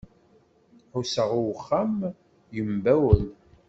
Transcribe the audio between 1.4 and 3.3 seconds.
uxxam yembawel.